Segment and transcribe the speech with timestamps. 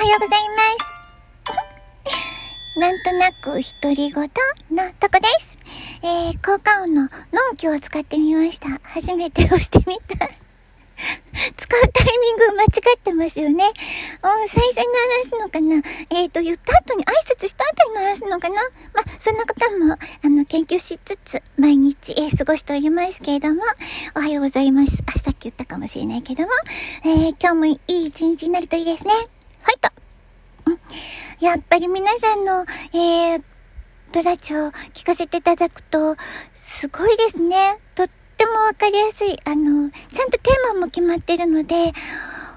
[0.00, 0.62] はようございま
[2.72, 2.80] す。
[2.80, 5.58] なんとなく独り言のとこです。
[6.02, 7.08] えー、効果音のの
[7.52, 8.80] んきを使ってみました。
[8.82, 10.16] 初めて押してみた。
[11.54, 12.66] 使うタイミング間違
[12.96, 13.62] ってますよね。
[13.62, 15.76] うん、最初に鳴らすのかな
[16.18, 18.54] えっ、ー、と、言った後に、挨拶した後に鳴らすのかな
[18.94, 23.60] ま、そんなことも、あの、研究しつつ、毎日、えー、過ごしておりますけれども、
[24.16, 25.02] おはようございます。
[25.14, 26.48] あ、さっき言ったかもしれないけども、
[27.04, 29.12] えー、今日もいい一日になるといいですね。
[31.40, 33.42] やっぱり皆さんの、えー、
[34.12, 36.14] ドラチを聞かせていただくと、
[36.54, 37.56] すごいですね。
[37.94, 39.38] とってもわかりやすい。
[39.46, 41.92] あの、ちゃんとテーマも決まってるので、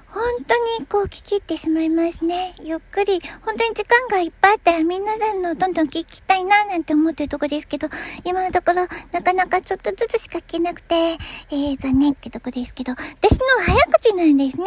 [0.08, 2.54] 本当にこう聞き入ってしまいますね。
[2.62, 7.88] ゆっくり、本当に時間がいっぱいあったら皆さんのどんどん聞きたいななんて思ってるとこですけど、
[8.24, 14.66] 今のところなかなかちょっとずつしか聞けなくて、えー、残念ってとこですけど、私の早口なんですね。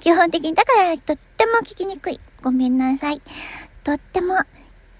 [0.00, 0.54] 基本的に。
[0.54, 2.18] だからとっても聞きにくい。
[2.42, 3.22] ごめんなさい。
[3.84, 4.34] とっても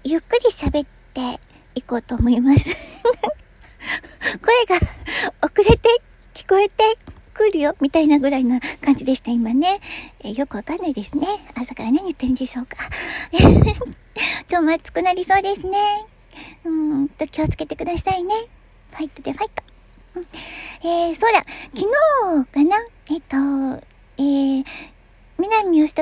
[0.05, 1.41] ゆっくり喋って
[1.75, 2.69] いこうと思います。
[4.41, 4.87] 声が
[5.41, 5.89] 遅れて
[6.33, 6.97] 聞こえて
[7.33, 9.79] くるよみたいなぐらいな感じでした今ね、
[10.23, 11.27] え、よくわかんないですね。
[11.55, 12.77] 朝から何言ってるんでしょうか。
[14.49, 15.77] 今日も暑くなりそうですね。
[16.63, 18.33] うんと気をつけてくださいね。
[18.91, 19.63] ファイトでファイト、
[20.15, 20.27] うん、
[20.83, 21.43] えー、そうだ
[21.75, 22.77] 昨日かな？
[23.09, 23.92] えっ、と、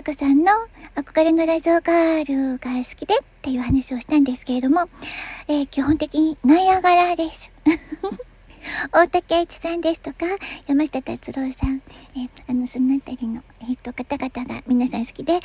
[0.01, 0.51] とかさんの
[0.95, 4.89] 憧れのラジオガールが好きでっていう話をしたんですけれども、
[5.47, 7.51] えー、基本的にナイアガラです。
[8.91, 10.25] 大竹一さんですとか、
[10.65, 11.83] 山下達郎さん、
[12.15, 15.39] えー、あの、そのあたりの、えっ、ー、と、方々が皆さん好きで、えー、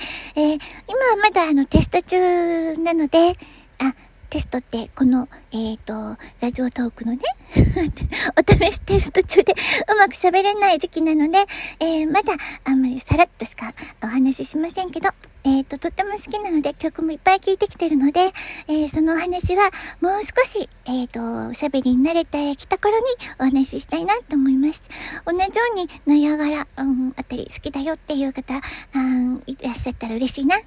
[0.89, 3.37] 今はまだあの、テスト中なので、
[3.79, 3.95] あ、
[4.29, 7.21] テストって、この、えっ、ー、と、ラジオトークのね、
[8.37, 11.39] お試しテスト中でうまく喋れない時期なので、
[11.81, 15.09] えー、まだあんまりさらっとしかお話ししませんけど、
[15.45, 18.33] えっ、ー、と、とっても好きなので曲もいっぱい聴いてきてるので、
[18.67, 23.05] えそのお話はもう少し、えっ、と、お喋りに慣れてきた頃に
[23.39, 24.83] お話ししたいなと思います。
[25.25, 28.55] 同じように、ナイアガラ、うん、あたり好きだよっていう方、
[28.95, 30.61] うん、いらっしゃったら嬉しいなっ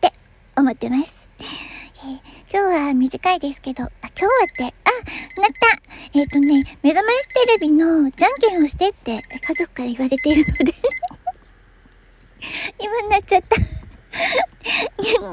[0.00, 0.12] て
[0.56, 1.28] 思ってます。
[2.56, 4.80] 今日は短いですけど、あ、今日はって、あ、なった
[6.18, 10.72] えっ、ー、とね、目覚ましテレビのじゃんけんをしてって家族から言われているので
[12.80, 13.66] 今になっちゃった頑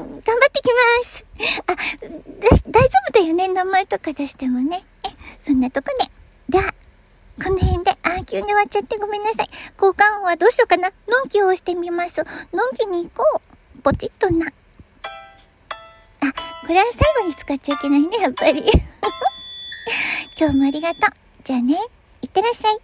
[0.04, 0.20] 張っ
[0.52, 1.24] てきます
[1.66, 1.74] あ、
[2.68, 4.84] 大丈夫だよね、名前とか出してもね。
[5.06, 5.08] え、
[5.42, 6.10] そんなとこで。
[6.50, 6.74] では、
[7.42, 9.48] この辺で、あ、急に終わっちゃってごめんなさい。
[9.80, 10.92] 交換音はどうしようかな。
[11.08, 12.22] のんきを押してみます。
[12.52, 13.24] のんきに行こ
[13.78, 13.80] う。
[13.80, 14.52] ポチッとな。
[16.64, 18.64] これは最後に使っちゃいけないね、やっぱり。
[20.40, 21.10] 今日もありがとう。
[21.44, 21.76] じゃあね、
[22.22, 22.78] いってらっしゃい。